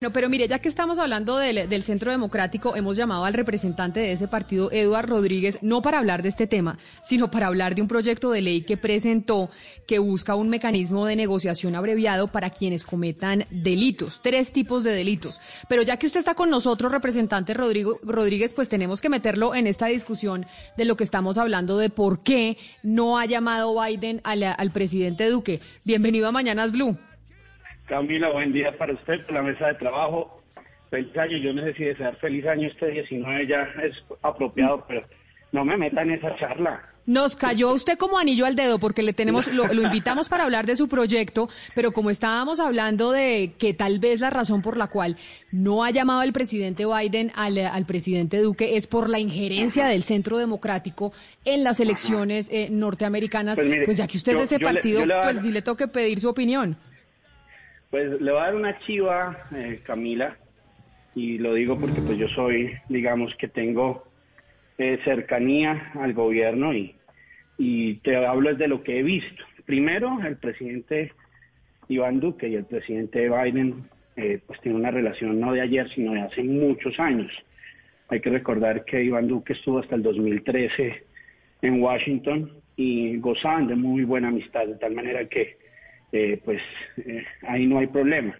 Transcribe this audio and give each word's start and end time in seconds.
No, 0.00 0.12
pero 0.12 0.28
mire, 0.28 0.46
ya 0.46 0.60
que 0.60 0.68
estamos 0.68 1.00
hablando 1.00 1.38
del, 1.38 1.68
del, 1.68 1.82
Centro 1.82 2.12
Democrático, 2.12 2.76
hemos 2.76 2.96
llamado 2.96 3.24
al 3.24 3.34
representante 3.34 3.98
de 3.98 4.12
ese 4.12 4.28
partido, 4.28 4.70
Eduard 4.70 5.08
Rodríguez, 5.08 5.58
no 5.60 5.82
para 5.82 5.98
hablar 5.98 6.22
de 6.22 6.28
este 6.28 6.46
tema, 6.46 6.78
sino 7.02 7.32
para 7.32 7.48
hablar 7.48 7.74
de 7.74 7.82
un 7.82 7.88
proyecto 7.88 8.30
de 8.30 8.40
ley 8.40 8.62
que 8.62 8.76
presentó 8.76 9.50
que 9.88 9.98
busca 9.98 10.36
un 10.36 10.50
mecanismo 10.50 11.04
de 11.04 11.16
negociación 11.16 11.74
abreviado 11.74 12.28
para 12.28 12.50
quienes 12.50 12.84
cometan 12.84 13.44
delitos, 13.50 14.22
tres 14.22 14.52
tipos 14.52 14.84
de 14.84 14.92
delitos. 14.92 15.40
Pero 15.68 15.82
ya 15.82 15.96
que 15.96 16.06
usted 16.06 16.20
está 16.20 16.36
con 16.36 16.48
nosotros, 16.48 16.92
representante 16.92 17.52
Rodrigo, 17.52 17.98
Rodríguez, 18.04 18.52
pues 18.52 18.68
tenemos 18.68 19.00
que 19.00 19.08
meterlo 19.08 19.56
en 19.56 19.66
esta 19.66 19.86
discusión 19.86 20.46
de 20.76 20.84
lo 20.84 20.96
que 20.96 21.02
estamos 21.02 21.38
hablando 21.38 21.76
de 21.76 21.90
por 21.90 22.22
qué 22.22 22.56
no 22.84 23.18
ha 23.18 23.26
llamado 23.26 23.74
Biden 23.82 24.20
al, 24.22 24.44
al 24.44 24.70
presidente 24.70 25.28
Duque. 25.28 25.60
Bienvenido 25.84 26.28
a 26.28 26.30
Mañanas 26.30 26.70
Blue. 26.70 26.96
Camila, 27.88 28.28
buen 28.30 28.52
día 28.52 28.76
para 28.76 28.92
usted, 28.92 29.24
por 29.24 29.34
la 29.34 29.42
mesa 29.42 29.68
de 29.68 29.74
trabajo. 29.74 30.42
Feliz 30.90 31.16
año, 31.16 31.38
yo 31.38 31.52
no 31.52 31.62
sé 31.62 31.74
si 31.74 31.84
desear 31.84 32.16
feliz 32.16 32.46
año 32.46 32.68
este 32.68 32.90
19 32.90 33.46
ya 33.46 33.62
es 33.82 33.96
apropiado, 34.22 34.84
pero 34.86 35.04
no 35.52 35.64
me 35.64 35.76
metan 35.76 36.10
en 36.10 36.18
esa 36.18 36.36
charla. 36.36 36.82
Nos 37.06 37.36
cayó 37.36 37.72
usted 37.72 37.96
como 37.96 38.18
anillo 38.18 38.44
al 38.44 38.54
dedo 38.54 38.78
porque 38.78 39.02
le 39.02 39.14
tenemos, 39.14 39.46
lo, 39.46 39.66
lo, 39.68 39.80
invitamos 39.80 40.28
para 40.28 40.44
hablar 40.44 40.66
de 40.66 40.76
su 40.76 40.88
proyecto, 40.88 41.48
pero 41.74 41.92
como 41.92 42.10
estábamos 42.10 42.60
hablando 42.60 43.12
de 43.12 43.54
que 43.58 43.72
tal 43.72 43.98
vez 43.98 44.20
la 44.20 44.28
razón 44.28 44.60
por 44.60 44.76
la 44.76 44.88
cual 44.88 45.16
no 45.50 45.84
ha 45.84 45.90
llamado 45.90 46.20
el 46.20 46.34
presidente 46.34 46.84
Biden 46.84 47.32
al, 47.34 47.56
al 47.56 47.86
presidente 47.86 48.42
Duque 48.42 48.76
es 48.76 48.86
por 48.86 49.08
la 49.08 49.18
injerencia 49.18 49.86
del 49.86 50.02
Centro 50.02 50.36
Democrático 50.36 51.14
en 51.46 51.64
las 51.64 51.80
elecciones 51.80 52.50
eh, 52.52 52.68
norteamericanas, 52.70 53.58
pues, 53.58 53.70
mire, 53.70 53.86
pues, 53.86 53.96
ya 53.96 54.06
que 54.06 54.18
usted 54.18 54.32
yo, 54.34 54.42
es 54.42 54.50
de 54.50 54.56
ese 54.56 54.64
partido, 54.64 55.06
le, 55.06 55.14
pues 55.22 55.40
sí 55.40 55.50
le 55.50 55.62
toque 55.62 55.88
pedir 55.88 56.20
su 56.20 56.28
opinión. 56.28 56.76
Pues 57.90 58.20
le 58.20 58.30
voy 58.30 58.40
a 58.40 58.44
dar 58.44 58.54
una 58.54 58.78
chiva, 58.80 59.46
eh, 59.54 59.80
Camila, 59.82 60.36
y 61.14 61.38
lo 61.38 61.54
digo 61.54 61.78
porque 61.80 62.02
pues 62.02 62.18
yo 62.18 62.28
soy, 62.28 62.72
digamos 62.90 63.34
que 63.36 63.48
tengo 63.48 64.04
eh, 64.76 64.98
cercanía 65.04 65.92
al 65.94 66.12
gobierno 66.12 66.74
y, 66.74 66.94
y 67.56 67.94
te 67.96 68.14
hablo 68.16 68.54
de 68.54 68.68
lo 68.68 68.82
que 68.82 68.98
he 68.98 69.02
visto. 69.02 69.42
Primero, 69.64 70.18
el 70.22 70.36
presidente 70.36 71.12
Iván 71.88 72.20
Duque 72.20 72.48
y 72.48 72.56
el 72.56 72.66
presidente 72.66 73.28
Biden 73.28 73.88
eh, 74.16 74.40
pues 74.46 74.60
tienen 74.60 74.80
una 74.80 74.90
relación 74.90 75.40
no 75.40 75.52
de 75.52 75.62
ayer, 75.62 75.88
sino 75.94 76.12
de 76.12 76.20
hace 76.20 76.42
muchos 76.42 77.00
años. 77.00 77.32
Hay 78.08 78.20
que 78.20 78.30
recordar 78.30 78.84
que 78.84 79.02
Iván 79.02 79.28
Duque 79.28 79.54
estuvo 79.54 79.78
hasta 79.78 79.94
el 79.94 80.02
2013 80.02 81.04
en 81.62 81.82
Washington 81.82 82.52
y 82.76 83.16
gozaban 83.18 83.66
de 83.66 83.76
muy 83.76 84.04
buena 84.04 84.28
amistad, 84.28 84.66
de 84.66 84.74
tal 84.74 84.94
manera 84.94 85.24
que 85.26 85.56
eh, 86.12 86.40
pues 86.44 86.60
eh, 86.98 87.24
ahí 87.46 87.66
no 87.66 87.78
hay 87.78 87.86
problema. 87.86 88.34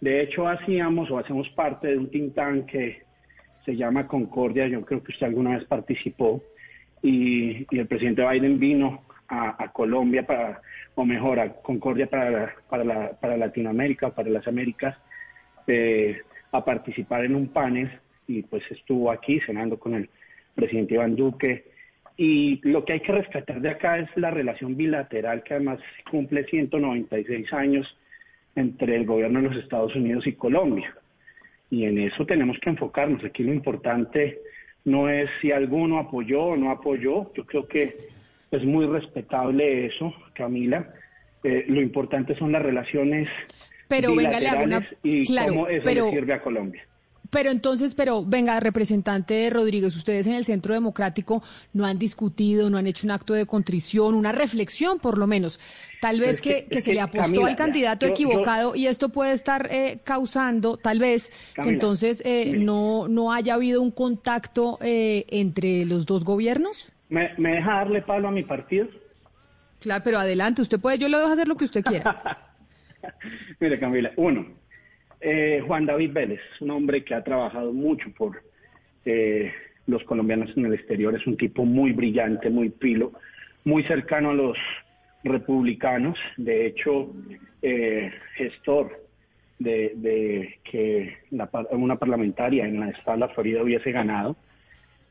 De 0.00 0.22
hecho, 0.22 0.48
hacíamos 0.48 1.10
o 1.10 1.18
hacemos 1.18 1.48
parte 1.50 1.88
de 1.88 1.98
un 1.98 2.10
think 2.10 2.34
tank 2.34 2.66
que 2.66 3.02
se 3.64 3.76
llama 3.76 4.06
Concordia, 4.06 4.66
yo 4.66 4.84
creo 4.84 5.02
que 5.02 5.12
usted 5.12 5.26
alguna 5.26 5.56
vez 5.56 5.64
participó, 5.66 6.42
y, 7.02 7.66
y 7.70 7.78
el 7.78 7.86
presidente 7.86 8.26
Biden 8.26 8.58
vino 8.58 9.02
a, 9.28 9.62
a, 9.62 9.72
Colombia 9.72 10.26
para, 10.26 10.60
o 10.94 11.04
mejor, 11.04 11.40
a 11.40 11.52
Concordia 11.54 12.06
para, 12.06 12.54
para, 12.68 12.84
la, 12.84 13.10
para 13.12 13.36
Latinoamérica, 13.36 14.10
para 14.10 14.28
las 14.28 14.46
Américas, 14.46 14.96
eh, 15.66 16.20
a 16.52 16.64
participar 16.64 17.24
en 17.24 17.34
un 17.34 17.48
panel. 17.48 17.90
Y 18.26 18.42
pues 18.42 18.62
estuvo 18.70 19.10
aquí 19.10 19.40
cenando 19.40 19.78
con 19.78 19.94
el 19.94 20.08
presidente 20.54 20.94
Iván 20.94 21.16
Duque, 21.16 21.64
y 22.22 22.60
lo 22.68 22.84
que 22.84 22.92
hay 22.92 23.00
que 23.00 23.12
rescatar 23.12 23.62
de 23.62 23.70
acá 23.70 23.98
es 23.98 24.10
la 24.14 24.30
relación 24.30 24.76
bilateral 24.76 25.42
que 25.42 25.54
además 25.54 25.78
cumple 26.10 26.44
196 26.44 27.50
años 27.54 27.96
entre 28.54 28.94
el 28.96 29.06
gobierno 29.06 29.40
de 29.40 29.48
los 29.48 29.56
Estados 29.56 29.96
Unidos 29.96 30.26
y 30.26 30.34
Colombia. 30.34 30.94
Y 31.70 31.84
en 31.84 31.96
eso 31.96 32.26
tenemos 32.26 32.58
que 32.60 32.68
enfocarnos. 32.68 33.24
Aquí 33.24 33.42
lo 33.42 33.54
importante 33.54 34.38
no 34.84 35.08
es 35.08 35.30
si 35.40 35.50
alguno 35.50 35.98
apoyó 35.98 36.42
o 36.42 36.56
no 36.58 36.70
apoyó. 36.70 37.32
Yo 37.32 37.46
creo 37.46 37.66
que 37.66 37.96
es 38.50 38.64
muy 38.64 38.84
respetable 38.84 39.86
eso, 39.86 40.12
Camila. 40.34 40.92
Eh, 41.42 41.64
lo 41.68 41.80
importante 41.80 42.36
son 42.36 42.52
las 42.52 42.60
relaciones 42.60 43.30
pero 43.88 44.14
bilaterales 44.14 44.94
y 45.02 45.24
cómo 45.24 45.68
eso 45.68 45.84
pero... 45.86 46.04
le 46.04 46.10
sirve 46.10 46.34
a 46.34 46.42
Colombia. 46.42 46.86
Pero 47.30 47.50
entonces, 47.50 47.94
pero 47.94 48.24
venga, 48.24 48.58
representante 48.60 49.48
Rodríguez, 49.50 49.96
ustedes 49.96 50.26
en 50.26 50.34
el 50.34 50.44
Centro 50.44 50.74
Democrático 50.74 51.42
no 51.72 51.86
han 51.86 51.98
discutido, 51.98 52.70
no 52.70 52.78
han 52.78 52.86
hecho 52.86 53.06
un 53.06 53.12
acto 53.12 53.34
de 53.34 53.46
contrición, 53.46 54.14
una 54.14 54.32
reflexión 54.32 54.98
por 54.98 55.16
lo 55.16 55.26
menos. 55.26 55.60
Tal 56.00 56.18
vez 56.18 56.40
que, 56.40 56.64
que, 56.64 56.76
que, 56.76 56.82
se 56.82 56.94
le 56.94 57.00
apostó 57.00 57.22
Camila, 57.22 57.48
al 57.48 57.56
candidato 57.56 58.06
yo, 58.06 58.12
equivocado 58.12 58.74
yo, 58.74 58.80
y 58.80 58.86
esto 58.86 59.10
puede 59.10 59.32
estar 59.32 59.68
eh, 59.70 60.00
causando, 60.02 60.76
tal 60.76 60.98
vez, 60.98 61.30
Camila, 61.54 61.62
que 61.62 61.74
entonces 61.74 62.22
eh, 62.24 62.54
no, 62.58 63.06
no 63.06 63.32
haya 63.32 63.54
habido 63.54 63.80
un 63.80 63.90
contacto 63.90 64.78
eh, 64.80 65.26
entre 65.28 65.84
los 65.84 66.06
dos 66.06 66.24
gobiernos. 66.24 66.90
¿Me, 67.08 67.32
¿Me 67.38 67.52
deja 67.56 67.74
darle 67.74 68.02
palo 68.02 68.28
a 68.28 68.30
mi 68.30 68.42
partido? 68.42 68.88
Claro, 69.80 70.02
pero 70.04 70.18
adelante, 70.18 70.62
usted 70.62 70.80
puede, 70.80 70.98
yo 70.98 71.08
le 71.08 71.16
dejo 71.16 71.30
hacer 71.30 71.48
lo 71.48 71.56
que 71.56 71.64
usted 71.64 71.82
quiera. 71.82 72.38
Mire, 73.60 73.78
Camila, 73.78 74.10
uno, 74.16 74.46
eh, 75.20 75.62
Juan 75.66 75.86
David 75.86 76.12
Vélez, 76.12 76.40
un 76.60 76.70
hombre 76.70 77.04
que 77.04 77.14
ha 77.14 77.22
trabajado 77.22 77.72
mucho 77.72 78.10
por 78.16 78.42
eh, 79.04 79.52
los 79.86 80.02
colombianos 80.04 80.50
en 80.56 80.66
el 80.66 80.74
exterior, 80.74 81.14
es 81.14 81.26
un 81.26 81.36
tipo 81.36 81.64
muy 81.64 81.92
brillante, 81.92 82.48
muy 82.48 82.70
pilo, 82.70 83.12
muy 83.64 83.82
cercano 83.84 84.30
a 84.30 84.34
los 84.34 84.56
republicanos, 85.24 86.18
de 86.36 86.66
hecho, 86.66 87.12
eh, 87.60 88.10
gestor 88.36 89.04
de, 89.58 90.58
que 90.64 91.18
la, 91.30 91.50
una 91.72 91.96
parlamentaria 91.96 92.66
en 92.66 92.80
la 92.80 92.88
estado 92.88 93.28
Florida 93.30 93.62
hubiese 93.62 93.92
ganado. 93.92 94.36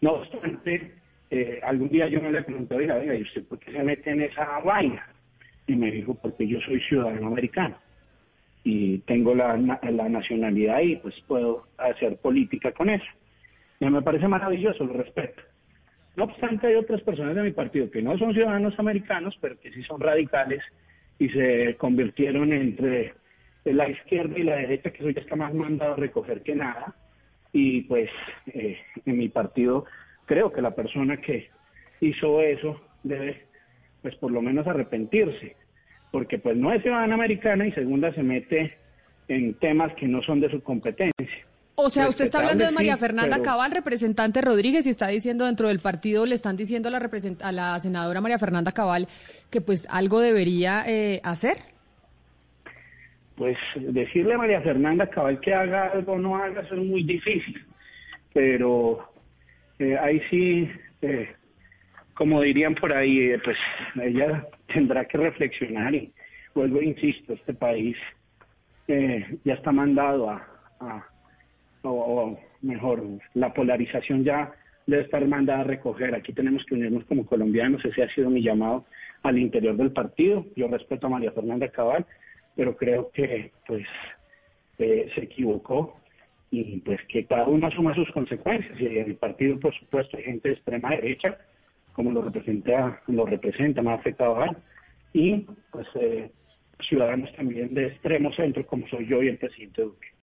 No 0.00 0.12
obstante, 0.12 0.92
eh, 1.30 1.58
algún 1.64 1.88
día 1.88 2.06
yo 2.06 2.22
me 2.22 2.30
le 2.30 2.42
pregunté, 2.42 2.76
oiga, 2.76 2.94
oiga, 2.94 3.16
¿y 3.16 3.22
usted 3.22 3.44
por 3.44 3.58
qué 3.58 3.72
se 3.72 3.82
mete 3.82 4.10
en 4.10 4.22
esa 4.22 4.60
vaina? 4.60 5.04
Y 5.66 5.74
me 5.74 5.90
dijo, 5.90 6.14
porque 6.14 6.46
yo 6.46 6.60
soy 6.60 6.80
ciudadano 6.82 7.26
americano 7.26 7.76
y 8.68 8.98
tengo 9.06 9.32
la, 9.32 9.56
la 9.56 10.08
nacionalidad 10.08 10.80
y 10.80 10.96
pues 10.96 11.14
puedo 11.28 11.68
hacer 11.78 12.16
política 12.16 12.72
con 12.72 12.90
eso. 12.90 13.06
Me 13.78 14.02
parece 14.02 14.26
maravilloso, 14.26 14.84
lo 14.84 14.92
respeto. 14.92 15.40
No 16.16 16.24
obstante, 16.24 16.66
hay 16.66 16.74
otras 16.74 17.00
personas 17.02 17.36
de 17.36 17.42
mi 17.42 17.52
partido 17.52 17.88
que 17.88 18.02
no 18.02 18.18
son 18.18 18.34
ciudadanos 18.34 18.76
americanos, 18.80 19.38
pero 19.40 19.56
que 19.60 19.70
sí 19.70 19.84
son 19.84 20.00
radicales 20.00 20.64
y 21.16 21.28
se 21.28 21.76
convirtieron 21.76 22.52
entre 22.52 23.14
la 23.64 23.88
izquierda 23.88 24.36
y 24.36 24.42
la 24.42 24.56
derecha, 24.56 24.90
que 24.90 24.98
eso 24.98 25.10
ya 25.10 25.20
está 25.20 25.36
más 25.36 25.54
mandado 25.54 25.92
a 25.92 25.96
recoger 25.96 26.42
que 26.42 26.56
nada. 26.56 26.92
Y 27.52 27.82
pues 27.82 28.10
eh, 28.46 28.78
en 29.04 29.16
mi 29.16 29.28
partido 29.28 29.84
creo 30.24 30.50
que 30.50 30.60
la 30.60 30.74
persona 30.74 31.18
que 31.18 31.50
hizo 32.00 32.40
eso 32.40 32.80
debe, 33.04 33.46
pues 34.02 34.16
por 34.16 34.32
lo 34.32 34.42
menos 34.42 34.66
arrepentirse 34.66 35.54
porque 36.16 36.38
pues 36.38 36.56
no 36.56 36.72
es 36.72 36.80
ciudadana 36.80 37.14
americana 37.14 37.66
y 37.66 37.72
segunda 37.72 38.10
se 38.14 38.22
mete 38.22 38.74
en 39.28 39.52
temas 39.52 39.92
que 39.96 40.08
no 40.08 40.22
son 40.22 40.40
de 40.40 40.50
su 40.50 40.62
competencia. 40.62 41.44
O 41.74 41.90
sea, 41.90 42.08
usted 42.08 42.24
está 42.24 42.38
hablando 42.38 42.64
de 42.64 42.72
María 42.72 42.96
Fernanda 42.96 43.36
sí, 43.36 43.42
pero... 43.42 43.52
Cabal, 43.52 43.70
representante 43.70 44.40
Rodríguez, 44.40 44.86
y 44.86 44.90
está 44.90 45.08
diciendo 45.08 45.44
dentro 45.44 45.68
del 45.68 45.80
partido, 45.80 46.24
le 46.24 46.34
están 46.34 46.56
diciendo 46.56 46.88
a 46.88 46.92
la, 46.92 47.10
a 47.40 47.52
la 47.52 47.80
senadora 47.80 48.22
María 48.22 48.38
Fernanda 48.38 48.72
Cabal 48.72 49.08
que 49.50 49.60
pues 49.60 49.86
algo 49.90 50.20
debería 50.20 50.84
eh, 50.86 51.20
hacer. 51.22 51.58
Pues 53.34 53.58
decirle 53.76 54.32
a 54.32 54.38
María 54.38 54.62
Fernanda 54.62 55.10
Cabal 55.10 55.38
que 55.38 55.52
haga 55.52 55.88
algo 55.88 56.14
o 56.14 56.18
no 56.18 56.34
haga, 56.36 56.62
eso 56.62 56.76
es 56.76 56.82
muy 56.82 57.02
difícil. 57.02 57.62
Pero 58.32 59.06
eh, 59.78 59.98
ahí 59.98 60.22
sí, 60.30 60.70
eh, 61.02 61.28
como 62.16 62.40
dirían 62.40 62.74
por 62.74 62.92
ahí, 62.92 63.30
eh, 63.30 63.38
pues 63.44 63.58
ella 64.02 64.46
tendrá 64.72 65.04
que 65.04 65.18
reflexionar 65.18 65.94
y 65.94 66.12
vuelvo, 66.54 66.80
insisto, 66.80 67.34
este 67.34 67.54
país 67.54 67.96
eh, 68.88 69.38
ya 69.44 69.54
está 69.54 69.70
mandado 69.70 70.30
a, 70.30 71.06
o, 71.82 72.38
mejor, 72.62 73.02
la 73.34 73.52
polarización 73.52 74.24
ya 74.24 74.52
debe 74.86 75.02
estar 75.02 75.24
mandada 75.26 75.60
a 75.60 75.64
recoger. 75.64 76.14
Aquí 76.14 76.32
tenemos 76.32 76.64
que 76.64 76.74
unirnos 76.74 77.04
como 77.04 77.26
colombianos, 77.26 77.84
ese 77.84 78.02
ha 78.02 78.14
sido 78.14 78.30
mi 78.30 78.42
llamado 78.42 78.86
al 79.22 79.38
interior 79.38 79.76
del 79.76 79.92
partido. 79.92 80.46
Yo 80.56 80.68
respeto 80.68 81.06
a 81.06 81.10
María 81.10 81.32
Fernanda 81.32 81.68
Cabal, 81.68 82.06
pero 82.56 82.76
creo 82.76 83.10
que 83.12 83.52
pues 83.66 83.86
eh, 84.78 85.10
se 85.14 85.22
equivocó 85.22 86.00
y 86.50 86.78
pues 86.80 87.00
que 87.08 87.26
cada 87.26 87.46
uno 87.46 87.66
asuma 87.66 87.94
sus 87.94 88.10
consecuencias. 88.12 88.80
Y 88.80 88.86
en 88.86 89.10
el 89.10 89.16
partido, 89.16 89.60
por 89.60 89.74
supuesto, 89.74 90.16
hay 90.16 90.24
gente 90.24 90.48
de 90.48 90.54
extrema 90.54 90.90
derecha 90.90 91.36
como 91.96 92.12
lo 92.12 92.20
representa, 92.20 93.00
lo 93.06 93.24
representa 93.24 93.80
más 93.80 94.00
afectado 94.00 94.38
a 94.38 94.54
y 95.14 95.46
pues 95.70 95.86
eh, 95.94 96.30
ciudadanos 96.86 97.34
también 97.34 97.72
de 97.72 97.86
extremo 97.86 98.30
centro 98.34 98.66
como 98.66 98.86
soy 98.88 99.06
yo 99.06 99.22
y 99.22 99.28
el 99.28 99.38
presidente 99.38 99.80
Duque. 99.80 100.08